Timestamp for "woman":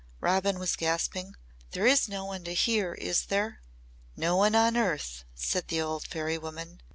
6.39-6.81